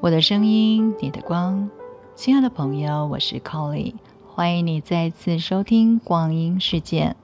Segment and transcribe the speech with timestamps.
[0.00, 1.70] 我的声音，你的光，
[2.14, 3.94] 亲爱的朋友，我是 Colly，
[4.28, 7.16] 欢迎你再次收听光阴世界，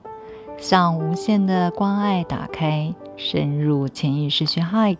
[0.57, 4.97] 向无限的关爱打开，深入潜意识去 Hug，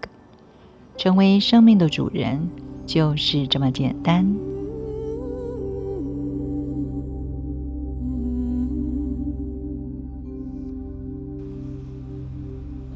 [0.96, 2.50] 成为生命的主人，
[2.86, 4.38] 就是这么简单。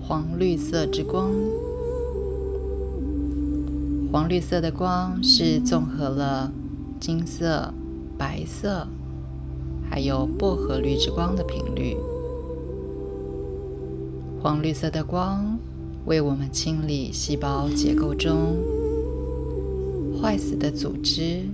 [0.02, 1.34] 黄绿色之光。
[4.12, 6.52] 黄绿色的光是综合了
[7.00, 7.72] 金色、
[8.18, 8.88] 白色，
[9.88, 11.96] 还有薄荷绿之光的频率。
[14.42, 15.60] 黄绿色的光
[16.06, 18.58] 为我们清理细胞结构中
[20.20, 21.46] 坏死的组织，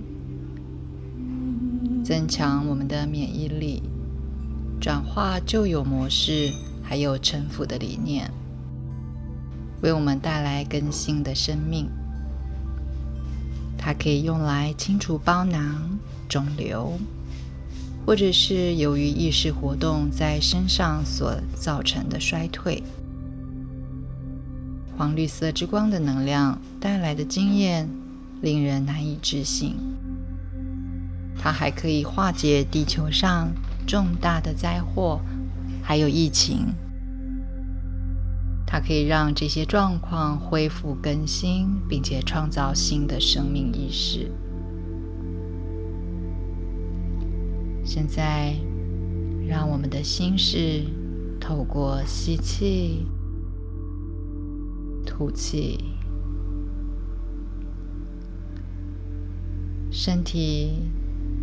[2.02, 3.82] 增强我们的免疫力，
[4.80, 6.50] 转化旧有模式，
[6.82, 8.30] 还有臣服的理念，
[9.82, 11.90] 为我们带来更新的生命。
[13.86, 15.96] 它可以用来清除包囊、
[16.28, 16.98] 肿瘤，
[18.04, 22.82] 或者是由于意识活动在身上所造成的衰退。
[24.98, 27.88] 黄绿色之光的能量带来的经验
[28.42, 29.76] 令人难以置信。
[31.38, 33.52] 它还可以化解地球上
[33.86, 35.20] 重大的灾祸，
[35.80, 36.74] 还有疫情。
[38.78, 44.30] 它可以让这些状况恢复更新，并且创造新的生命意识。
[47.82, 48.54] 现在，
[49.48, 50.84] 让我们的心事
[51.40, 53.06] 透过吸气、
[55.06, 55.82] 吐气，
[59.90, 60.82] 身体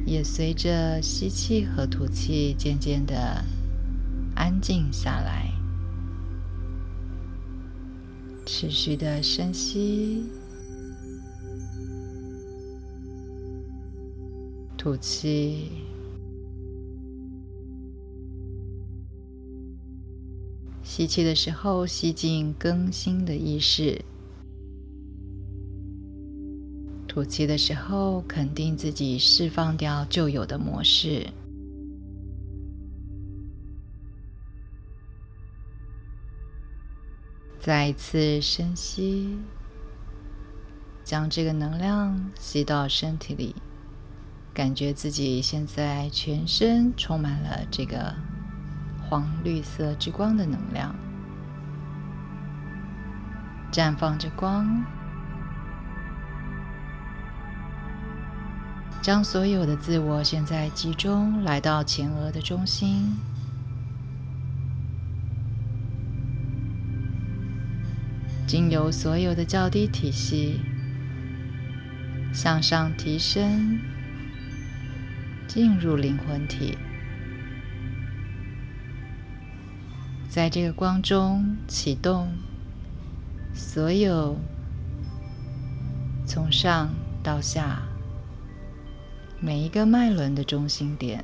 [0.05, 3.43] 也随着吸气和吐气渐渐的
[4.35, 5.52] 安静下来。
[8.55, 10.23] 持续的深吸，
[14.77, 15.71] 吐气。
[20.83, 23.99] 吸气的时候，吸进更新的意识；
[27.07, 31.25] 吐气的时候，肯定自己释放掉旧有的模式。
[37.63, 39.39] 再一次深吸，
[41.01, 43.55] 将这个能量吸到身体里，
[44.53, 48.15] 感觉自己现在全身充满了这个
[49.07, 50.93] 黄绿色之光的能量，
[53.71, 54.83] 绽放着光，
[59.01, 63.15] 将所有的自我现在集中来到前额的中心。
[68.53, 70.59] 经由所有的较低体系
[72.31, 73.79] 向上提升，
[75.47, 76.77] 进入灵魂体，
[80.29, 82.31] 在这个光中启动
[83.55, 84.37] 所有
[86.23, 86.93] 从上
[87.23, 87.81] 到下
[89.39, 91.23] 每一个脉轮的中心点，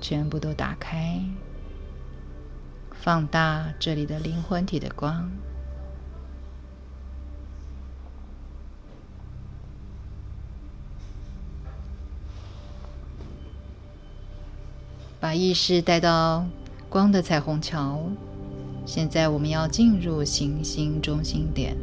[0.00, 1.24] 全部都打开。
[3.04, 5.30] 放大这里的灵魂体的光，
[15.20, 16.46] 把意识带到
[16.88, 18.00] 光的彩虹桥。
[18.86, 21.76] 现在我们要进入行星中心点，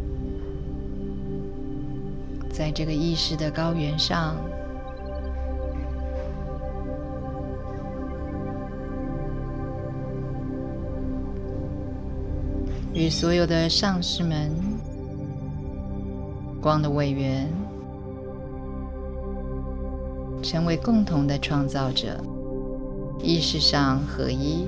[2.51, 4.35] 在这个意识的高原上。
[13.01, 14.51] 与所有的上师们、
[16.61, 17.49] 光的委员，
[20.43, 22.15] 成为共同的创造者，
[23.19, 24.67] 意识上合一，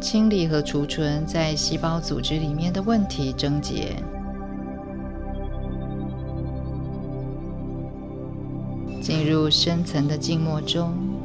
[0.00, 3.96] 清理和储存在细胞组织里面的问题症结，
[9.02, 11.15] 进入深层的静默中。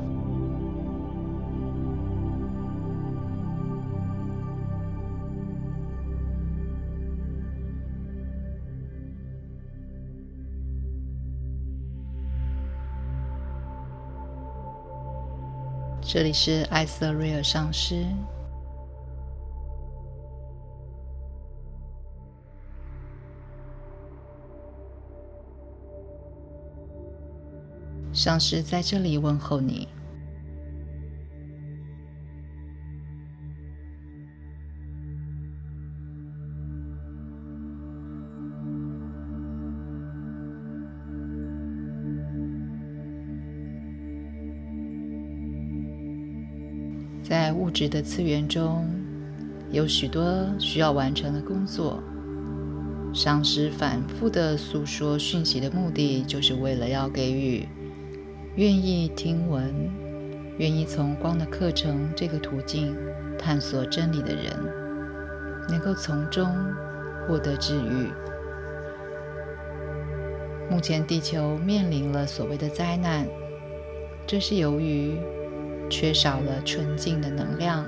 [16.13, 18.06] 这里是艾瑟瑞尔上师。
[28.12, 29.88] 上师在这里问候你。
[47.62, 48.90] 物质的次元中，
[49.69, 50.25] 有许多
[50.58, 52.02] 需要完成的工作。
[53.13, 57.68] 上师反复的诉说讯息的目的，就是为了要给予
[58.56, 59.72] 愿意听闻、
[60.58, 62.98] 愿意从光的课程这个途径
[63.38, 64.46] 探索真理的人，
[65.69, 66.48] 能够从中
[67.28, 68.10] 获得治愈。
[70.68, 73.28] 目前地球面临了所谓的灾难，
[74.25, 75.16] 这是由于
[75.92, 77.86] 缺少了纯净的能量、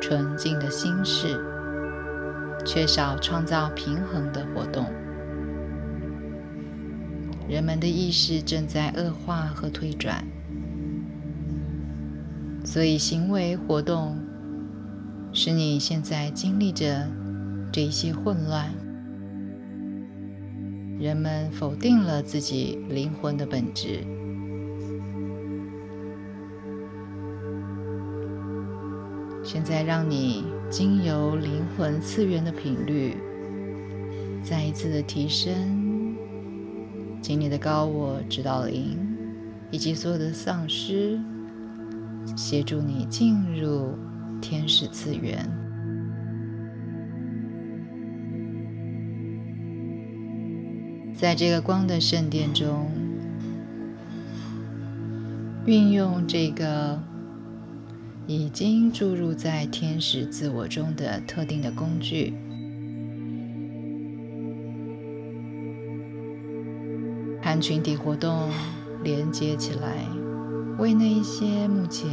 [0.00, 1.42] 纯净的心事。
[2.66, 4.86] 缺少创造平衡的活动，
[7.48, 10.24] 人们的意识正在恶化和推转，
[12.64, 14.18] 所以行为活动
[15.32, 17.06] 使你现在经历着
[17.70, 18.72] 这些混乱。
[20.98, 24.13] 人们否定了自己灵魂的本质。
[29.54, 30.42] 现在让你。
[30.70, 33.16] 经由灵魂次元的频率，
[34.42, 36.16] 再一次的提升，
[37.22, 38.98] 请你的高我指导灵
[39.70, 41.20] 以及所有的丧尸
[42.34, 43.96] 协助你进入
[44.40, 45.48] 天使次元，
[51.14, 52.90] 在这个光的圣殿中，
[55.66, 57.00] 运用这个。
[58.26, 62.32] 已经注入在天使自我中的特定的工具，
[67.42, 68.48] 和群体活动
[69.02, 70.06] 连接起来，
[70.78, 72.10] 为那一些目前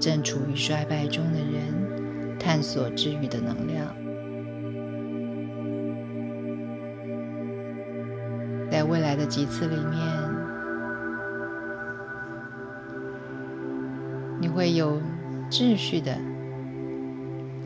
[0.00, 3.94] 正处于衰败中的人探索治愈的能量。
[8.70, 10.00] 在未来的几次里面，
[14.40, 14.98] 你会有。
[15.48, 16.18] 秩序的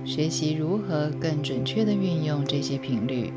[0.05, 3.33] 学习如何更准确的运用这些频率，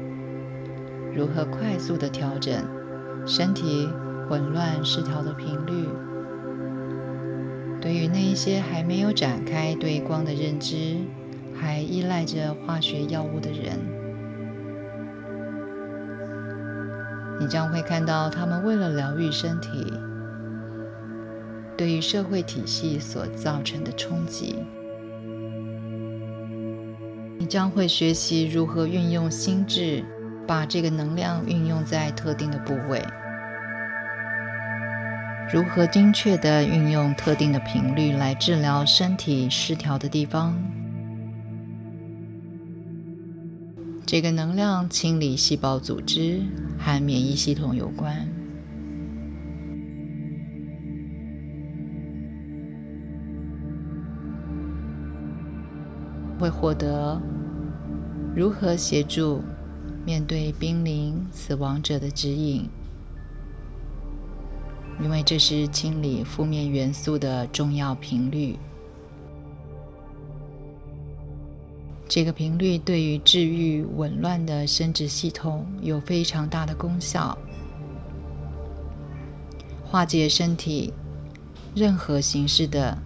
[1.15, 2.53] 如何快速的调整
[3.25, 3.87] 身体
[4.27, 5.87] 混乱失调的频率。
[7.81, 10.97] 对于那一些还没有展开对光的认知，
[11.53, 13.79] 还依赖着化学药物的人，
[17.39, 19.93] 你将会看到他们为了疗愈身体。
[21.75, 24.55] 对于社会体系所造成的冲击，
[27.39, 30.05] 你将会学习如何运用心智，
[30.47, 33.03] 把这个能量运用在特定的部位，
[35.51, 40.55] 如何精确的运用特定的频率来治疗身体失调的地方。
[44.05, 46.39] 这个能量清理细胞组织
[46.77, 48.27] 和免疫系统有关。
[56.43, 57.21] 会获得
[58.35, 59.41] 如何协助
[60.05, 62.67] 面对濒临死亡者的指引，
[65.01, 68.59] 因为这是清理负面元素的重要频率。
[72.09, 77.37] 这个频率对于治愈紊乱的生殖系统有非常大的功效，
[79.85, 80.93] 化解身体
[81.73, 82.97] 任何形式的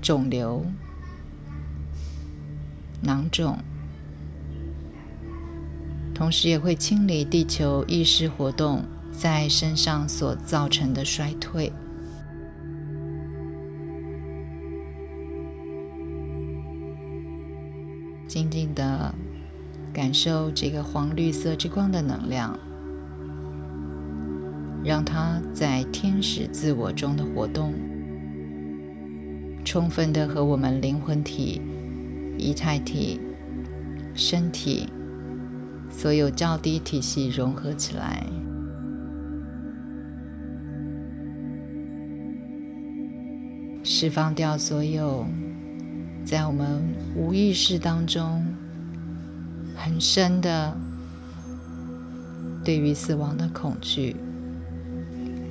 [0.00, 0.64] 肿瘤。
[3.02, 3.58] 囊肿，
[6.14, 11.72] 同时也会清理地球意识活动在身上所造成的衰退。
[18.28, 19.12] 静静的
[19.92, 22.56] 感受这个黄绿色之光的能量，
[24.84, 27.74] 让它在天使自我中的活动，
[29.64, 31.60] 充分的和我们灵魂体。
[32.38, 33.20] 仪态体、
[34.14, 34.88] 身体，
[35.90, 38.26] 所有较低体系融合起来，
[43.84, 45.26] 释放掉所有
[46.24, 46.82] 在我们
[47.14, 48.44] 无意识当中
[49.76, 50.76] 很深的
[52.64, 54.16] 对于死亡的恐惧，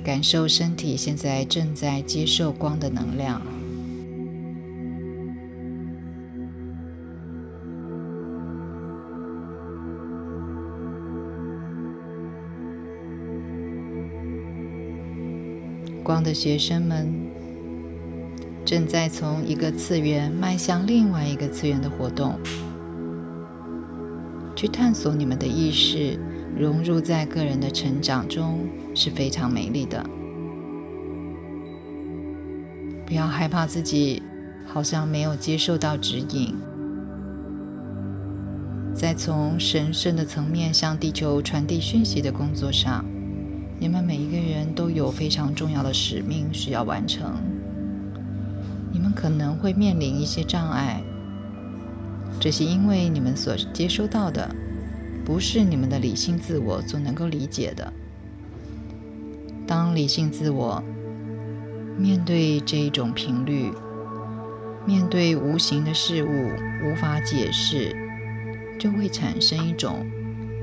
[0.02, 3.40] 感受身体现在正在接受光的能量。
[16.02, 17.12] 光的学生们
[18.64, 22.38] 正在从一个次元迈向另外一个次元的活动，
[24.54, 26.18] 去探索你们的意识
[26.58, 30.04] 融入在个人的成长中是非常美丽的。
[33.06, 34.22] 不要害怕自己
[34.66, 36.56] 好像没有接受到指引。
[38.94, 43.04] 在从神圣的层面向地球传递讯息的工作上，
[43.82, 47.34] 你们每一个人都有非常重要的使命需要完成。
[48.92, 51.02] 你们可能会面临一些障碍，
[52.38, 54.54] 这是因为你们所接收到的
[55.24, 57.92] 不是你们的理性自我所能够理解的。
[59.66, 60.80] 当理性自我
[61.98, 63.72] 面对这一种频率，
[64.86, 66.28] 面对无形的事物
[66.84, 67.96] 无法解释。
[68.78, 70.06] 就会产生一种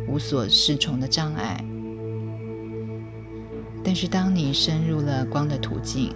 [0.07, 1.61] 无所适从的障碍。
[3.83, 6.13] 但是，当你深入了光的途径，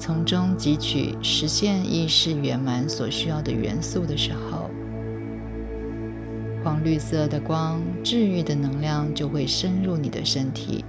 [0.00, 4.70] 从中汲取实现意识圆满所需要的元素的时候，
[6.64, 10.84] 黄绿色的光治愈的能量就会深入你的身体。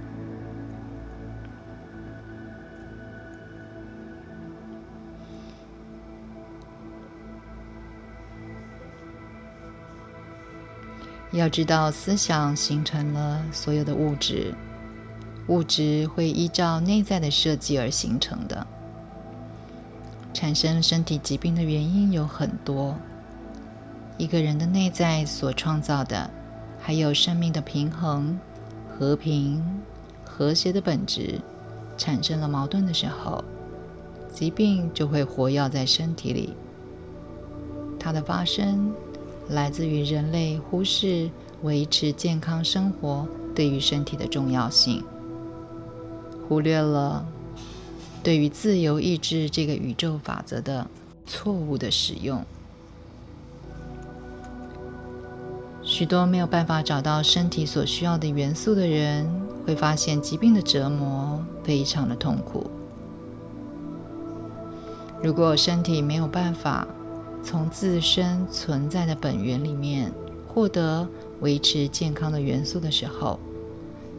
[11.32, 14.54] 要知道，思想形成了所有的物质，
[15.48, 18.66] 物质会依照内在的设计而形成的。
[20.32, 22.96] 产生身体疾病的原因有很多，
[24.18, 26.30] 一个人的内在所创造的，
[26.80, 28.38] 还有生命的平衡、
[28.88, 29.62] 和平、
[30.24, 31.40] 和谐的本质，
[31.96, 33.44] 产生了矛盾的时候，
[34.32, 36.54] 疾病就会活跃在身体里。
[37.98, 38.92] 它的发生。
[39.50, 41.30] 来自于人类忽视
[41.62, 45.04] 维持健康生活对于身体的重要性，
[46.48, 47.26] 忽略了
[48.22, 50.86] 对于自由意志这个宇宙法则的
[51.26, 52.44] 错误的使用。
[55.82, 59.28] 许多没有办法找到身体所需要的元素的人，
[59.64, 62.68] 会发现疾病的折磨非常的痛苦。
[65.22, 66.86] 如果身体没有办法，
[67.42, 70.12] 从自身存在的本源里面
[70.48, 71.08] 获得
[71.40, 73.38] 维持健康的元素的时候，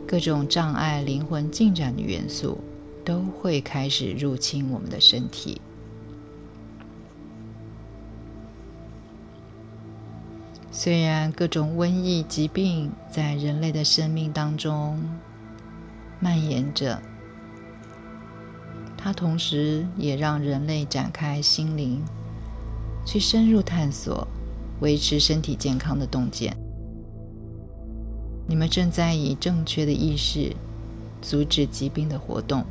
[0.08, 2.58] 各种障碍灵魂进展的元素
[3.04, 5.62] 都会开始入侵我们的身体。
[10.72, 15.04] 虽然各种瘟疫疾病在人类的生命当中
[16.20, 17.02] 蔓延着，
[18.98, 22.02] 它同时也让人类展开心灵。
[23.06, 24.28] 去深入探索
[24.82, 26.67] 维持身体健康的洞见。
[28.48, 30.56] 你们正在以正确的意识
[31.22, 32.66] 阻止疾病的活动。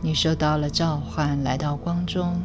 [0.00, 2.40] 你受到了召唤，来到光中，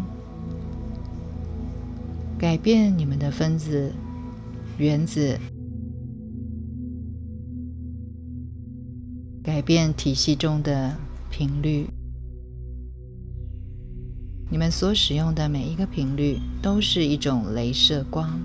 [2.39, 3.93] 改变你们的分子、
[4.77, 5.37] 原子。
[9.43, 10.95] 改变体系中的
[11.29, 11.87] 频率。
[14.53, 18.39] 你们所使用的每一个频率都是一种镭射光。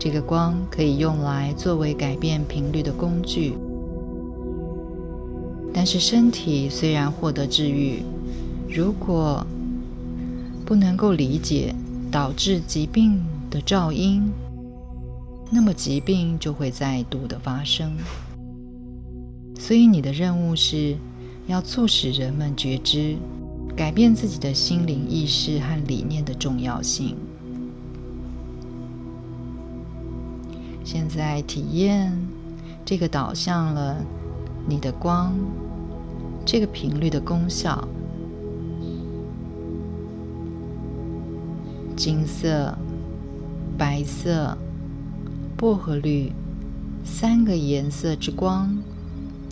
[0.00, 3.54] 这个光可以用来作为改变频率的工具。
[5.72, 8.02] 但是身体虽然获得治愈，
[8.68, 9.46] 如果
[10.66, 11.72] 不能够理解
[12.10, 14.28] 导致疾病的噪音。
[15.52, 17.92] 那么疾病就会再度的发生，
[19.56, 20.96] 所以你的任务是
[21.46, 23.16] 要促使人们觉知、
[23.76, 27.16] 改变自己的心灵意识和理念的重要性。
[30.84, 32.16] 现在体验
[32.84, 33.96] 这个导向了
[34.66, 35.34] 你的光，
[36.44, 37.86] 这个频率的功效，
[41.96, 42.76] 金色、
[43.78, 44.56] 白色。
[45.56, 46.32] 薄荷绿，
[47.04, 48.76] 三个颜色之光，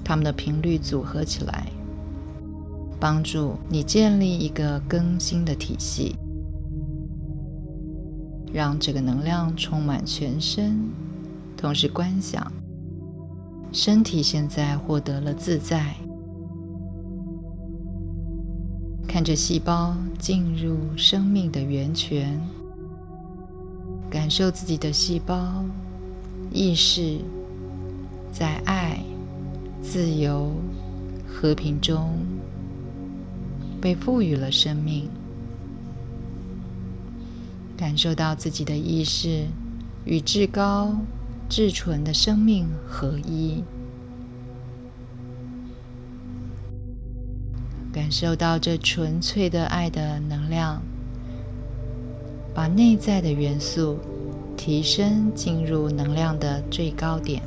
[0.04, 1.71] 它们的频率组合起来，
[3.02, 6.14] 帮助你建立一个更新的体系，
[8.52, 10.88] 让这个能量充满全身。
[11.56, 12.52] 同时观想，
[13.72, 15.96] 身体现在获得了自在，
[19.08, 22.40] 看着细胞进入生命的源泉，
[24.08, 25.64] 感受自己的细胞。
[26.52, 27.18] 意识
[28.30, 29.00] 在爱、
[29.82, 30.52] 自由、
[31.26, 32.14] 和平中
[33.82, 35.10] 被赋予了生命，
[37.76, 39.44] 感受到自己的意识
[40.04, 40.96] 与至高、
[41.48, 43.62] 至纯的生命合一，
[47.92, 50.80] 感受到这纯粹的爱的能量，
[52.54, 53.98] 把内在的元素。
[54.54, 57.42] 提升，进入能量的最高点。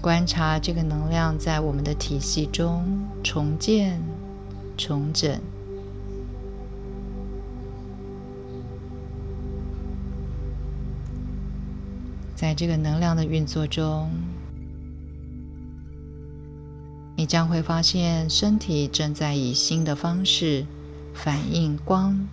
[0.00, 4.00] 观察这个能量在我们的体系中重建、
[4.76, 5.40] 重整，
[12.36, 14.10] 在这个能量的运作中，
[17.16, 20.64] 你将会发现身体正在以新的方式
[21.12, 22.28] 反应光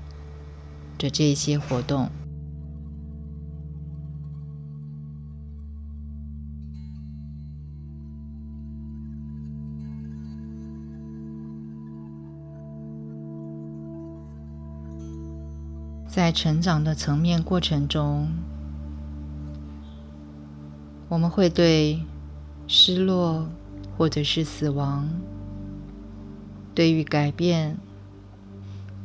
[0.99, 2.09] 的这些活动。
[16.25, 18.27] 在成长的层面过程中，
[21.07, 22.01] 我们会对
[22.65, 23.47] 失落
[23.95, 25.07] 或者是死亡、
[26.73, 27.77] 对于改变、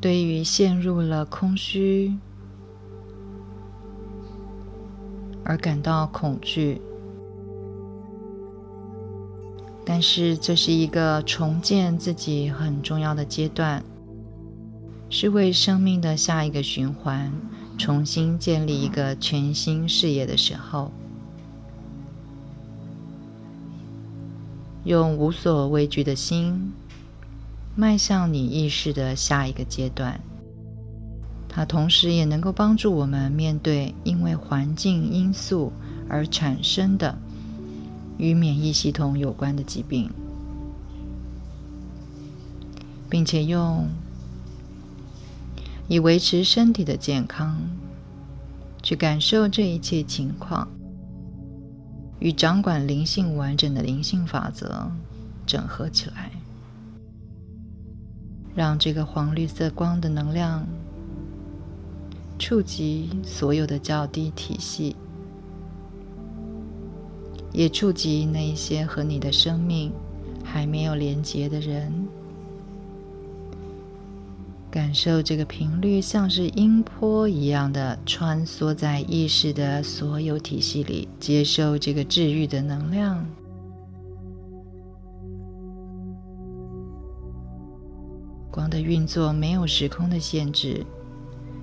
[0.01, 2.17] 对于陷入了空虚
[5.45, 6.81] 而感到恐惧。
[9.85, 13.85] 但是，这是一个重建自己很重要的阶段。
[15.13, 17.33] 是为生命的下一个循环
[17.77, 20.93] 重新建立一个全新视野的时候，
[24.85, 26.73] 用无所畏惧的心
[27.75, 30.21] 迈向你意识的下一个阶段。
[31.49, 35.73] 它同时也能够帮助我们面对因为环境因素
[36.09, 37.19] 而产生的
[38.17, 40.09] 与免疫系统有关的疾病，
[43.09, 43.89] 并且用。
[45.91, 47.59] 以维持身体的健康，
[48.81, 50.69] 去感受这一切情况，
[52.21, 54.89] 与掌管灵性完整的灵性法则
[55.45, 56.31] 整合起来，
[58.55, 60.65] 让这个黄绿色光的能量
[62.39, 64.95] 触及所有的较低体系，
[67.53, 69.93] 也触及那一些和你的生命
[70.45, 71.93] 还没有连结的人。
[74.71, 83.27] 感受这个频率像是音波一样的穿梭在意识的所有体系里，接受这个治愈的能量。
[88.49, 90.87] 光的运作没有时空的限制，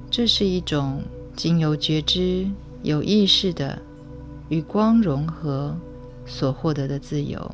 [0.10, 1.02] 这是一种
[1.34, 2.46] 经由觉知、
[2.84, 3.82] 有意识的
[4.50, 5.74] 与光融合
[6.26, 7.50] 所获得的自由。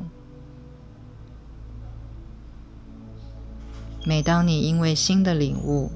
[4.06, 5.90] 每当你因为新的领悟，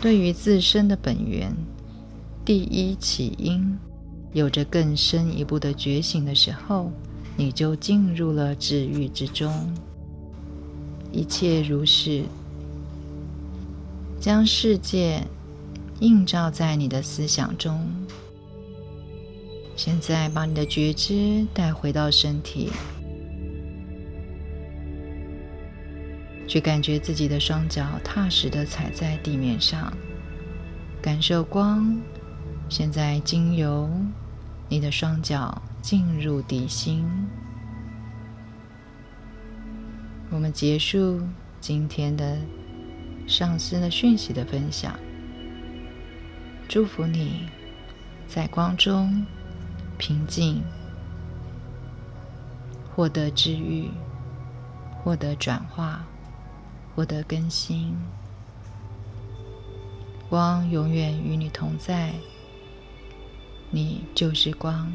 [0.00, 1.54] 对于自身的本源、
[2.44, 3.78] 第一起因，
[4.32, 6.90] 有着更深一步的觉醒的时候，
[7.36, 9.72] 你就进入了治愈之中。
[11.12, 12.24] 一切如是，
[14.18, 15.22] 将世界
[16.00, 17.88] 映照在你的思想中。
[19.76, 22.70] 现在，把你的觉知带回到身体。
[26.54, 29.92] 去感觉自己的双脚踏实的踩在地面上，
[31.02, 32.00] 感受光。
[32.68, 33.90] 现在经由
[34.68, 37.04] 你的双脚进入底心。
[40.30, 41.20] 我们结束
[41.60, 42.38] 今天的
[43.26, 44.96] 上司的讯息的分享。
[46.68, 47.48] 祝福你
[48.28, 49.26] 在光中
[49.98, 50.62] 平静，
[52.94, 53.90] 获得治愈，
[55.02, 56.06] 获得转化。
[56.94, 57.96] 获得更新，
[60.28, 62.14] 光永远与你同在，
[63.70, 64.92] 你就是光。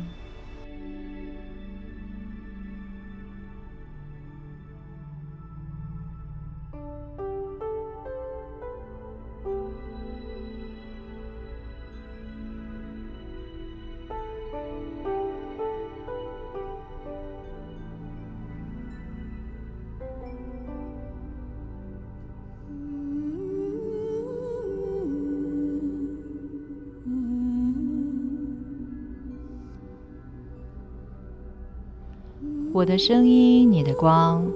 [32.89, 34.47] 的声音，你的光。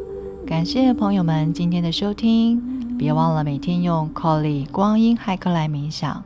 [0.43, 6.23] 感谢朋友们今天的收听，别忘了每天用 Colly 光阴骇客来冥想。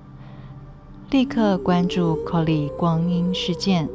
[1.12, 3.90] 立刻关注 Colly 光阴事件，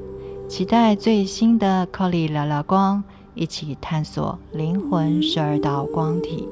[0.46, 3.02] 期待最新的 Colly 聊聊光，
[3.34, 6.46] 一起探索灵魂十二道光体。